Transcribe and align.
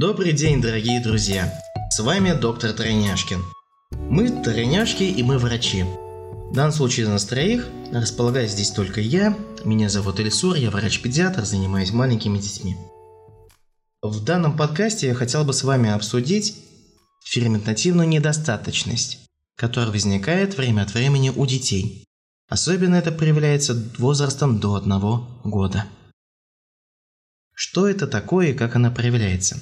Добрый 0.00 0.32
день, 0.32 0.62
дорогие 0.62 0.98
друзья! 1.02 1.52
С 1.90 2.00
вами 2.00 2.32
доктор 2.32 2.72
Тройняшкин. 2.72 3.44
Мы 4.08 4.30
тройняшки 4.42 5.02
и 5.02 5.22
мы 5.22 5.36
врачи. 5.36 5.82
В 5.82 6.54
данном 6.54 6.72
случае 6.72 7.04
из 7.04 7.10
нас 7.10 7.26
троих 7.26 7.68
располагаюсь 7.92 8.52
здесь 8.52 8.70
только 8.70 9.02
я. 9.02 9.36
Меня 9.62 9.90
зовут 9.90 10.18
Элисур, 10.18 10.56
я 10.56 10.70
врач-педиатр, 10.70 11.44
занимаюсь 11.44 11.92
маленькими 11.92 12.38
детьми. 12.38 12.78
В 14.00 14.24
данном 14.24 14.56
подкасте 14.56 15.08
я 15.08 15.14
хотел 15.14 15.44
бы 15.44 15.52
с 15.52 15.64
вами 15.64 15.90
обсудить 15.90 16.56
ферментативную 17.22 18.08
недостаточность, 18.08 19.18
которая 19.54 19.90
возникает 19.90 20.56
время 20.56 20.80
от 20.84 20.94
времени 20.94 21.28
у 21.28 21.44
детей. 21.44 22.06
Особенно 22.48 22.94
это 22.94 23.12
проявляется 23.12 23.76
возрастом 23.98 24.60
до 24.60 24.76
одного 24.76 25.28
года. 25.44 25.84
Что 27.52 27.86
это 27.86 28.06
такое 28.06 28.52
и 28.52 28.54
как 28.54 28.76
она 28.76 28.90
проявляется? 28.90 29.60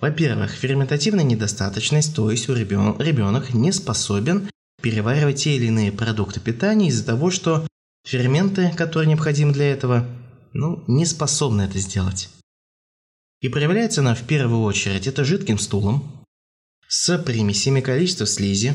Во-первых, 0.00 0.52
ферментативная 0.52 1.24
недостаточность, 1.24 2.16
то 2.16 2.30
есть 2.30 2.48
у 2.48 2.54
ребен... 2.54 2.98
ребенок 2.98 3.52
не 3.52 3.70
способен 3.70 4.48
переваривать 4.80 5.42
те 5.42 5.56
или 5.56 5.66
иные 5.66 5.92
продукты 5.92 6.40
питания 6.40 6.88
из-за 6.88 7.04
того, 7.04 7.30
что 7.30 7.66
ферменты, 8.06 8.72
которые 8.76 9.08
необходимы 9.08 9.52
для 9.52 9.70
этого, 9.70 10.08
ну, 10.54 10.82
не 10.86 11.04
способны 11.04 11.62
это 11.62 11.78
сделать. 11.78 12.30
И 13.42 13.48
проявляется 13.48 14.00
она 14.00 14.14
в 14.14 14.22
первую 14.26 14.62
очередь 14.62 15.06
это 15.06 15.24
жидким 15.24 15.58
стулом, 15.58 16.24
с 16.88 17.18
примесями 17.18 17.80
количества 17.80 18.26
слизи 18.26 18.74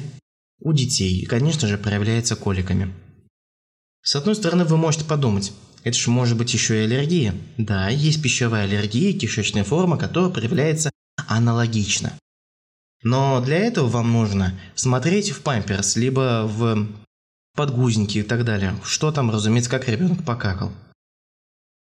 у 0.60 0.74
детей 0.74 1.20
и, 1.20 1.26
конечно 1.26 1.68
же, 1.68 1.78
проявляется 1.78 2.36
коликами. 2.36 2.94
С 4.02 4.16
одной 4.16 4.36
стороны, 4.36 4.64
вы 4.64 4.78
можете 4.78 5.06
подумать, 5.06 5.54
это 5.84 5.98
же 5.98 6.12
может 6.12 6.38
быть 6.38 6.54
еще 6.54 6.82
и 6.82 6.86
аллергия. 6.86 7.36
Да, 7.58 7.90
есть 7.90 8.22
пищевая 8.22 8.66
аллергия, 8.66 9.18
кишечная 9.18 9.64
форма, 9.64 9.98
которая 9.98 10.32
проявляется 10.32 10.92
аналогично. 11.28 12.14
Но 13.06 13.40
для 13.40 13.58
этого 13.58 13.88
вам 13.88 14.12
нужно 14.12 14.60
смотреть 14.74 15.30
в 15.30 15.42
памперс, 15.42 15.96
либо 15.96 16.48
в 16.48 16.88
подгузники 17.56 18.18
и 18.18 18.24
так 18.24 18.44
далее. 18.44 18.76
Что 18.84 19.12
там, 19.12 19.30
разумеется, 19.30 19.70
как 19.70 19.88
ребенок 19.88 20.26
покакал. 20.26 20.72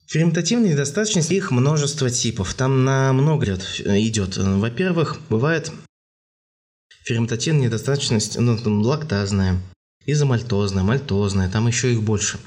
Ферментативная 0.06 0.74
недостаточность, 0.74 1.32
их 1.32 1.50
множество 1.50 2.12
типов. 2.12 2.54
Там 2.54 2.86
на 2.86 3.12
много 3.14 3.48
лет 3.48 3.66
идет. 3.80 4.38
Во-первых, 4.38 5.20
бывает 5.28 5.72
ферментативная 7.04 7.66
недостаточность 7.66 8.38
ну, 8.38 8.56
там, 8.56 8.84
лактазная, 8.84 9.60
изомальтозная, 10.06 10.84
мальтозная, 10.84 11.50
там 11.50 11.68
еще 11.68 11.92
их 11.92 12.04
больше. 12.04 12.38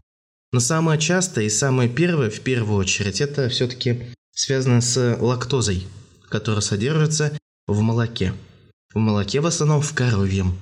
Но 0.53 0.61
самое 0.61 0.99
частое 1.01 1.47
и 1.47 1.51
самое 1.51 1.89
первое, 1.89 2.31
в 2.31 2.41
первую 2.41 2.79
очередь, 2.79 3.21
это 3.21 3.49
все-таки 3.49 4.15
связано 4.33 4.81
с 4.81 5.17
лактозой– 5.19 5.89
которая 6.31 6.63
содержится 6.63 7.37
в 7.67 7.81
молоке. 7.81 8.33
В 8.95 8.99
молоке 8.99 9.41
в 9.41 9.47
основном 9.47 9.83
в 9.83 9.93
коровьем. 9.95 10.59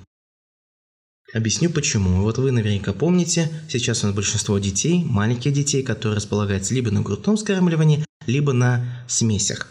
Объясню 1.33 1.71
почему. 1.71 2.23
Вот 2.23 2.39
вы 2.39 2.51
наверняка 2.51 2.93
помните, 2.93 3.51
сейчас 3.69 4.03
у 4.03 4.07
нас 4.07 4.17
большинство 4.17 4.59
детей, 4.59 5.05
маленьких 5.05 5.53
детей, 5.53 5.83
которые 5.83 6.17
располагаются 6.17 6.75
либо 6.75 6.91
на 6.91 7.03
грудном 7.03 7.37
скармливании, 7.37 8.05
либо 8.27 8.53
на 8.53 9.05
смесях. 9.09 9.69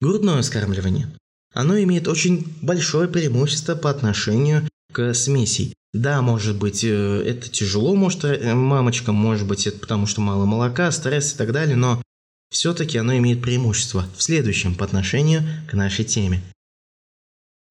Грудное 0.00 0.40
скармливание. 0.42 1.08
Оно 1.52 1.78
имеет 1.78 2.08
очень 2.08 2.46
большое 2.62 3.08
преимущество 3.08 3.74
по 3.74 3.90
отношению 3.90 4.68
к 4.92 5.12
смеси. 5.12 5.74
Да, 5.92 6.22
может 6.22 6.58
быть, 6.58 6.84
э, 6.84 7.22
это 7.24 7.48
тяжело, 7.48 7.94
может, 7.94 8.24
э, 8.24 8.54
мамочкам, 8.54 9.14
может 9.14 9.46
быть, 9.46 9.66
это 9.66 9.78
потому 9.78 10.06
что 10.06 10.20
мало 10.20 10.44
молока, 10.44 10.90
стресс 10.92 11.34
и 11.34 11.36
так 11.36 11.52
далее, 11.52 11.76
но 11.76 12.02
все-таки 12.50 12.98
оно 12.98 13.16
имеет 13.18 13.42
преимущество 13.42 14.08
в 14.16 14.22
следующем 14.22 14.74
по 14.74 14.84
отношению 14.84 15.42
к 15.68 15.74
нашей 15.74 16.04
теме. 16.04 16.42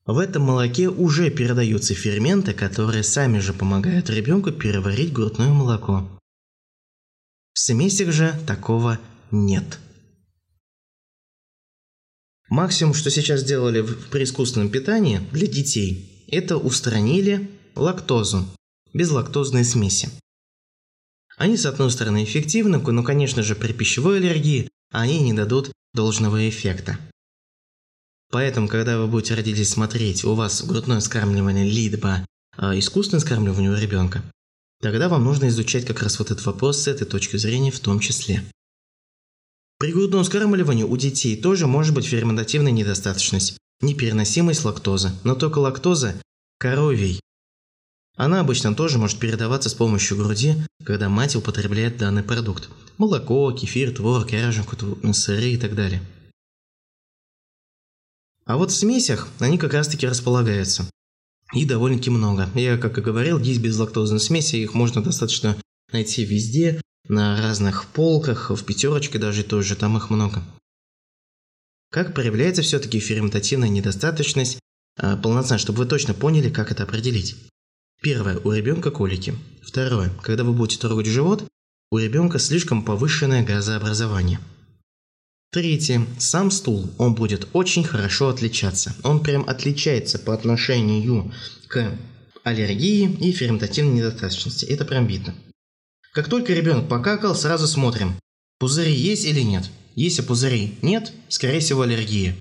В 0.06 0.20
этом 0.20 0.44
молоке 0.44 0.88
уже 0.88 1.30
передаются 1.30 1.94
ферменты, 1.94 2.54
которые 2.54 3.04
сами 3.04 3.40
же 3.40 3.54
помогают 3.54 4.10
ребенку 4.10 4.52
переварить 4.52 5.12
грудное 5.12 5.50
молоко. 5.50 6.08
В 7.54 7.60
смесях 7.60 8.12
же 8.12 8.40
такого 8.48 9.00
нет. 9.32 9.80
Максимум, 12.50 12.94
что 12.94 13.10
сейчас 13.10 13.42
сделали 13.42 13.82
при 13.82 14.24
искусственном 14.24 14.70
питании 14.70 15.20
для 15.34 15.48
детей, 15.48 16.24
это 16.30 16.58
устранили 16.58 17.50
лактозу, 17.76 18.48
безлактозные 18.94 19.66
смеси. 19.66 20.10
Они, 21.38 21.56
с 21.56 21.66
одной 21.68 21.92
стороны, 21.92 22.24
эффективны, 22.24 22.80
но, 22.80 23.04
конечно 23.04 23.44
же, 23.44 23.56
при 23.56 23.72
пищевой 23.72 24.18
аллергии 24.18 24.70
они 24.92 25.20
не 25.20 25.34
дадут 25.34 25.72
должного 25.94 26.50
эффекта. 26.50 26.98
Поэтому, 28.30 28.68
когда 28.68 28.98
вы 28.98 29.08
будете 29.08 29.36
родители 29.36 29.64
смотреть, 29.64 30.26
у 30.26 30.34
вас 30.34 30.64
грудное 30.64 31.00
скармливание 31.00 31.70
либо 31.70 32.26
э, 32.58 32.80
искусственное 32.80 33.22
скармливание 33.22 33.72
у 33.72 33.76
ребенка, 33.76 34.24
тогда 34.82 35.08
вам 35.10 35.24
нужно 35.24 35.48
изучать 35.48 35.86
как 35.86 36.02
раз 36.02 36.20
вот 36.20 36.32
этот 36.32 36.46
вопрос 36.46 36.82
с 36.82 36.88
этой 36.88 37.06
точки 37.06 37.38
зрения 37.38 37.72
в 37.72 37.80
том 37.80 38.00
числе. 38.00 38.44
При 39.80 39.94
грудном 39.94 40.24
скармливании 40.24 40.84
у 40.84 40.98
детей 40.98 41.40
тоже 41.40 41.68
может 41.68 41.94
быть 41.94 42.06
ферментативная 42.06 42.72
недостаточность, 42.72 43.58
непереносимость 43.82 44.66
лактозы, 44.66 45.12
но 45.24 45.36
только 45.36 45.60
лактоза 45.60 46.20
коровий, 46.58 47.22
она 48.18 48.40
обычно 48.40 48.74
тоже 48.74 48.98
может 48.98 49.20
передаваться 49.20 49.70
с 49.70 49.76
помощью 49.76 50.18
груди, 50.18 50.56
когда 50.84 51.08
мать 51.08 51.36
употребляет 51.36 51.98
данный 51.98 52.24
продукт. 52.24 52.68
Молоко, 52.98 53.52
кефир, 53.52 53.96
творог, 53.96 54.32
ряженку, 54.32 54.76
сыры 55.14 55.52
и 55.52 55.58
так 55.58 55.76
далее. 55.76 56.02
А 58.46 58.58
вот 58.58 58.72
в 58.72 58.76
смесях 58.76 59.28
они 59.40 59.60
как 59.60 59.74
раз 59.74 59.88
таки 59.88 60.08
располагаются. 60.08 60.90
И 61.54 61.66
довольно-таки 61.66 62.10
много. 62.10 62.50
Я, 62.56 62.78
как 62.78 62.98
и 62.98 63.02
говорил, 63.02 63.38
есть 63.40 63.62
безлактозные 63.62 64.20
смеси, 64.20 64.56
их 64.56 64.74
можно 64.74 65.04
достаточно 65.04 65.56
найти 65.94 66.26
везде, 66.26 66.82
на 67.08 67.40
разных 67.42 67.86
полках, 67.86 68.50
в 68.50 68.66
пятерочке 68.66 69.20
даже 69.20 69.44
тоже, 69.44 69.76
там 69.76 69.96
их 69.96 70.10
много. 70.10 70.44
Как 71.92 72.14
проявляется 72.14 72.64
все-таки 72.64 73.00
ферментативная 73.00 73.70
недостаточность, 73.70 74.60
а, 74.98 75.16
полноценно, 75.16 75.60
чтобы 75.60 75.80
вы 75.80 75.86
точно 75.86 76.14
поняли, 76.14 76.50
как 76.50 76.72
это 76.72 76.84
определить. 76.84 77.36
Первое. 78.02 78.38
У 78.40 78.52
ребенка 78.52 78.92
колики. 78.92 79.36
Второе. 79.62 80.12
Когда 80.22 80.44
вы 80.44 80.54
будете 80.54 80.80
трогать 80.80 81.08
живот, 81.08 81.44
у 81.92 81.98
ребенка 81.98 82.40
слишком 82.40 82.84
повышенное 82.84 83.44
газообразование. 83.44 84.40
Третье. 85.52 86.06
Сам 86.20 86.52
стул, 86.52 86.90
он 86.98 87.16
будет 87.16 87.48
очень 87.54 87.84
хорошо 87.84 88.30
отличаться. 88.30 88.96
Он 89.04 89.22
прям 89.24 89.48
отличается 89.48 90.20
по 90.20 90.34
отношению 90.34 91.32
к 91.68 91.98
аллергии 92.44 93.10
и 93.10 93.32
ферментативной 93.32 93.94
недостаточности. 93.94 94.66
Это 94.66 94.86
прям 94.86 95.08
видно. 95.08 95.34
Как 96.14 96.30
только 96.30 96.54
ребенок 96.54 96.90
покакал, 96.90 97.36
сразу 97.36 97.68
смотрим, 97.68 98.20
пузыри 98.60 98.94
есть 98.94 99.26
или 99.26 99.42
нет. 99.42 99.70
Если 99.96 100.22
пузырей 100.22 100.78
нет, 100.82 101.12
скорее 101.30 101.60
всего 101.60 101.82
аллергия. 101.82 102.36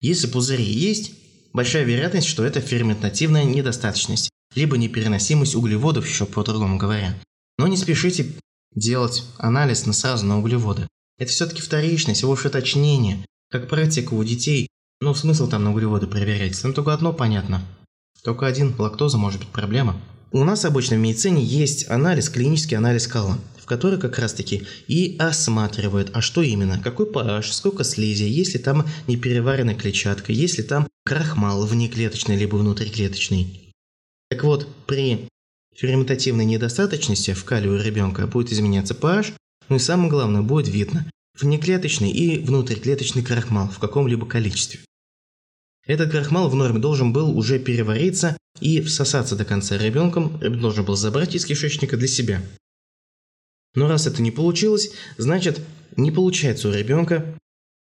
Если 0.00 0.26
пузыри 0.26 0.64
есть, 0.64 1.12
большая 1.52 1.84
вероятность, 1.84 2.28
что 2.28 2.44
это 2.44 2.60
ферментативная 2.60 3.44
недостаточность 3.44 4.30
либо 4.54 4.76
непереносимость 4.76 5.54
углеводов, 5.54 6.06
еще 6.08 6.26
по-другому 6.26 6.78
говоря. 6.78 7.14
Но 7.58 7.66
не 7.66 7.76
спешите 7.76 8.32
делать 8.74 9.24
анализ 9.38 9.86
на 9.86 9.92
сразу 9.92 10.26
на 10.26 10.38
углеводы. 10.38 10.86
Это 11.18 11.30
все-таки 11.30 11.60
вторичное, 11.60 12.14
всего 12.14 12.34
лишь 12.34 12.44
уточнение. 12.44 13.24
Как 13.50 13.68
практика 13.68 14.14
у 14.14 14.22
детей, 14.24 14.68
ну 15.00 15.14
смысл 15.14 15.48
там 15.48 15.64
на 15.64 15.72
углеводы 15.72 16.06
проверять, 16.06 16.60
там 16.60 16.72
только 16.72 16.92
одно 16.92 17.12
понятно. 17.12 17.62
Только 18.22 18.46
один, 18.46 18.74
лактоза 18.78 19.16
может 19.16 19.40
быть 19.40 19.48
проблема. 19.48 20.00
У 20.30 20.44
нас 20.44 20.64
обычно 20.64 20.96
в 20.96 21.00
медицине 21.00 21.42
есть 21.42 21.88
анализ, 21.88 22.28
клинический 22.28 22.76
анализ 22.76 23.06
кала, 23.06 23.38
в 23.58 23.64
который 23.64 23.98
как 23.98 24.18
раз 24.18 24.34
таки 24.34 24.66
и 24.86 25.16
осматривают, 25.18 26.10
а 26.12 26.20
что 26.20 26.42
именно, 26.42 26.78
какой 26.78 27.06
pH, 27.06 27.52
сколько 27.52 27.84
слизи, 27.84 28.24
есть 28.24 28.52
ли 28.52 28.60
там 28.60 28.86
непереваренная 29.06 29.74
клетчатка, 29.74 30.32
есть 30.32 30.58
ли 30.58 30.64
там 30.64 30.86
крахмал 31.04 31.64
внеклеточный 31.64 32.36
либо 32.36 32.56
внутриклеточный. 32.56 33.67
Так 34.30 34.44
вот, 34.44 34.68
при 34.86 35.28
ферментативной 35.74 36.44
недостаточности 36.44 37.32
в 37.32 37.44
калию 37.44 37.82
ребенка 37.82 38.26
будет 38.26 38.52
изменяться 38.52 38.94
pH, 38.94 39.34
ну 39.68 39.76
и 39.76 39.78
самое 39.78 40.10
главное, 40.10 40.42
будет 40.42 40.68
видно 40.68 41.10
внеклеточный 41.40 42.10
и 42.10 42.38
внутриклеточный 42.38 43.22
крахмал 43.22 43.68
в 43.68 43.78
каком-либо 43.78 44.26
количестве. 44.26 44.80
Этот 45.86 46.10
крахмал 46.10 46.50
в 46.50 46.54
норме 46.54 46.80
должен 46.80 47.12
был 47.12 47.36
уже 47.36 47.58
перевариться 47.58 48.36
и 48.60 48.82
всосаться 48.82 49.36
до 49.36 49.44
конца 49.44 49.78
ребенком, 49.78 50.38
должен 50.60 50.84
был 50.84 50.96
забрать 50.96 51.34
из 51.34 51.46
кишечника 51.46 51.96
для 51.96 52.08
себя. 52.08 52.42
Но 53.74 53.88
раз 53.88 54.06
это 54.06 54.20
не 54.20 54.30
получилось, 54.30 54.90
значит 55.16 55.60
не 55.96 56.10
получается 56.10 56.68
у 56.68 56.72
ребенка 56.72 57.38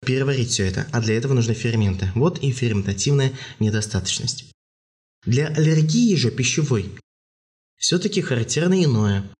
переварить 0.05 0.51
все 0.51 0.67
это, 0.67 0.87
а 0.93 1.01
для 1.01 1.17
этого 1.17 1.33
нужны 1.33 1.55
ферменты. 1.55 2.11
Вот 2.15 2.39
и 2.41 2.51
ферментативная 2.51 3.33
недостаточность. 3.59 4.54
Для 5.27 5.49
аллергии 5.49 6.15
же 6.17 6.31
пищевой 6.31 6.93
все-таки 7.77 8.21
характерно 8.21 8.83
иное. 8.83 9.31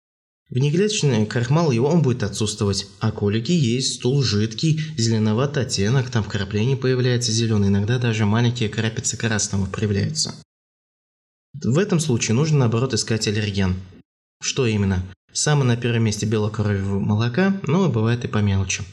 Внеклеточный 0.51 1.27
крахмал 1.27 1.71
его 1.71 1.89
он 1.89 2.03
будет 2.03 2.23
отсутствовать, 2.23 2.87
а 3.01 3.11
колики 3.11 3.53
есть, 3.53 3.95
стул 3.95 4.23
жидкий, 4.23 4.81
зеленоватый 4.97 5.65
оттенок, 5.65 6.11
там 6.11 6.23
вкрапление 6.23 6.77
появляется 6.77 7.33
зеленый, 7.33 7.69
иногда 7.69 7.99
даже 7.99 8.27
маленькие 8.27 8.69
крапицы 8.69 9.17
красного 9.17 9.67
проявляются. 9.67 10.35
В 11.55 11.79
этом 11.79 12.01
случае 12.01 12.35
нужно 12.35 12.59
наоборот 12.59 12.95
искать 12.95 13.29
аллерген. 13.29 13.77
Что 14.43 14.67
именно? 14.67 15.03
Самое 15.33 15.67
на 15.67 15.77
первом 15.77 16.05
месте 16.05 16.27
белокровевого 16.27 17.01
молока, 17.01 17.61
но 17.67 17.89
бывает 17.89 18.25
и 18.25 18.29
по 18.29 18.39
мелочи. 18.39 18.85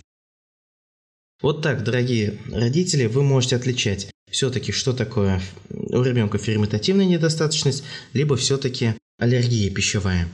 Вот 1.42 1.64
так, 1.64 1.84
дорогие 1.84 2.38
родители, 2.52 3.08
вы 3.08 3.24
можете 3.24 3.56
отличать 3.56 4.10
все-таки, 4.30 4.72
что 4.72 4.94
такое 4.94 5.42
у 5.70 6.02
ребенка 6.04 6.38
ферментативная 6.38 7.06
недостаточность, 7.06 7.84
либо 8.14 8.36
все-таки 8.36 8.96
аллергия 9.18 9.72
пищевая. 9.72 10.28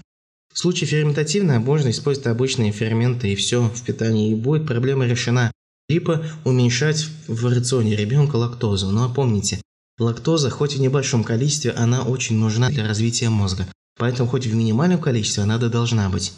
В 0.53 0.59
случае 0.59 0.87
ферментативной 0.87 1.59
можно 1.59 1.91
использовать 1.91 2.27
обычные 2.27 2.71
ферменты 2.71 3.31
и 3.31 3.35
все 3.35 3.69
в 3.69 3.83
питании, 3.83 4.31
и 4.31 4.35
будет 4.35 4.67
проблема 4.67 5.05
решена. 5.05 5.51
Либо 5.87 6.25
уменьшать 6.43 7.07
в 7.27 7.45
рационе 7.45 7.95
ребенка 7.95 8.35
лактозу. 8.35 8.89
Но 8.89 9.13
помните, 9.13 9.61
лактоза, 9.99 10.49
хоть 10.49 10.75
в 10.75 10.81
небольшом 10.81 11.23
количестве, 11.23 11.71
она 11.71 12.03
очень 12.03 12.37
нужна 12.37 12.69
для 12.69 12.85
развития 12.85 13.29
мозга. 13.29 13.65
Поэтому 13.97 14.27
хоть 14.27 14.45
в 14.45 14.53
минимальном 14.53 14.99
количестве 14.99 15.43
она 15.43 15.57
должна 15.57 16.09
быть. 16.09 16.33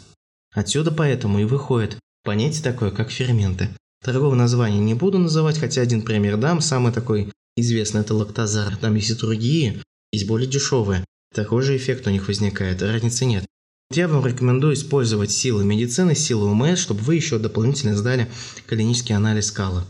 Отсюда 0.52 0.92
поэтому 0.92 1.40
и 1.40 1.44
выходит 1.44 1.98
понятие 2.22 2.62
такое, 2.62 2.90
как 2.90 3.10
ферменты. 3.10 3.70
Торговое 4.02 4.36
название 4.36 4.80
не 4.80 4.94
буду 4.94 5.18
называть, 5.18 5.58
хотя 5.58 5.82
один 5.82 6.02
пример 6.02 6.38
дам. 6.38 6.60
Самый 6.60 6.92
такой 6.92 7.30
известный 7.56 8.00
это 8.00 8.14
лактозар. 8.14 8.76
Там 8.76 8.94
есть 8.94 9.10
и 9.10 9.14
другие, 9.14 9.82
есть 10.10 10.26
более 10.26 10.48
дешевые. 10.48 11.04
Такой 11.34 11.62
же 11.62 11.76
эффект 11.76 12.06
у 12.06 12.10
них 12.10 12.26
возникает, 12.26 12.82
разницы 12.82 13.24
нет. 13.24 13.44
Я 13.92 14.08
вам 14.08 14.24
рекомендую 14.24 14.74
использовать 14.74 15.30
силы 15.30 15.64
медицины, 15.64 16.14
силы 16.14 16.50
УМС, 16.50 16.78
чтобы 16.78 17.00
вы 17.00 17.16
еще 17.16 17.38
дополнительно 17.38 17.96
сдали 17.96 18.30
клинический 18.66 19.14
анализ 19.14 19.46
скалы 19.46 19.82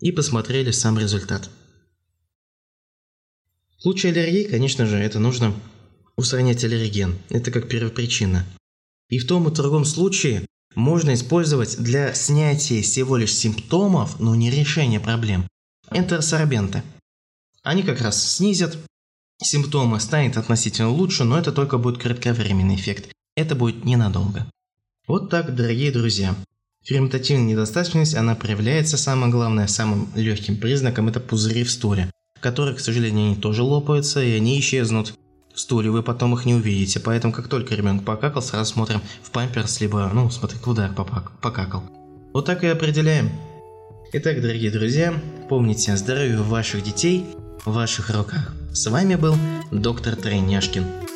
и 0.00 0.12
посмотрели 0.12 0.70
сам 0.70 0.98
результат. 0.98 1.50
В 3.78 3.82
случае 3.82 4.12
аллергии, 4.12 4.44
конечно 4.44 4.86
же, 4.86 4.96
это 4.96 5.18
нужно 5.18 5.54
устранять 6.16 6.62
аллерген. 6.64 7.18
Это 7.30 7.50
как 7.50 7.68
первопричина. 7.68 8.44
И 9.08 9.18
в 9.18 9.26
том 9.26 9.48
и 9.48 9.50
другом 9.52 9.84
случае 9.84 10.46
можно 10.78 11.12
использовать 11.14 11.76
для 11.76 12.14
снятия 12.14 12.82
всего 12.82 13.16
лишь 13.16 13.34
симптомов, 13.34 14.20
но 14.20 14.36
не 14.36 14.48
решения 14.48 15.00
проблем, 15.00 15.48
энтеросорбенты. 15.90 16.84
Они 17.64 17.82
как 17.82 18.00
раз 18.00 18.36
снизят 18.36 18.78
симптомы, 19.42 19.98
станет 19.98 20.36
относительно 20.36 20.90
лучше, 20.90 21.24
но 21.24 21.36
это 21.36 21.50
только 21.50 21.78
будет 21.78 22.00
кратковременный 22.00 22.76
эффект. 22.76 23.10
Это 23.36 23.56
будет 23.56 23.84
ненадолго. 23.84 24.46
Вот 25.08 25.30
так, 25.30 25.54
дорогие 25.54 25.90
друзья. 25.90 26.36
Ферментативная 26.84 27.46
недостаточность, 27.46 28.14
она 28.14 28.36
проявляется, 28.36 28.96
самое 28.96 29.32
главное, 29.32 29.66
самым 29.66 30.08
легким 30.14 30.56
признаком– 30.56 31.08
это 31.08 31.18
пузыри 31.18 31.64
в 31.64 31.70
стуле, 31.72 32.10
которые, 32.40 32.76
к 32.76 32.80
сожалению, 32.80 33.26
они 33.26 33.36
тоже 33.36 33.64
лопаются, 33.64 34.22
и 34.22 34.30
они 34.30 34.58
исчезнут 34.60 35.14
в 35.58 35.60
стуле, 35.60 35.90
вы 35.90 36.04
потом 36.04 36.34
их 36.34 36.44
не 36.44 36.54
увидите. 36.54 37.00
Поэтому, 37.00 37.32
как 37.32 37.48
только 37.48 37.74
ребенок 37.74 38.04
покакал, 38.04 38.40
сразу 38.40 38.72
смотрим 38.72 39.02
в 39.22 39.32
памперс, 39.32 39.80
либо, 39.80 40.08
ну, 40.14 40.30
смотри, 40.30 40.56
куда 40.56 40.88
покакал. 41.42 41.82
Вот 42.32 42.46
так 42.46 42.62
и 42.62 42.68
определяем. 42.68 43.28
Итак, 44.12 44.40
дорогие 44.40 44.70
друзья, 44.70 45.12
помните, 45.48 45.96
здоровье 45.96 46.36
ваших 46.36 46.84
детей 46.84 47.26
в 47.64 47.72
ваших 47.72 48.14
руках. 48.14 48.54
С 48.72 48.86
вами 48.88 49.16
был 49.16 49.34
доктор 49.72 50.14
Тройняшкин. 50.14 51.07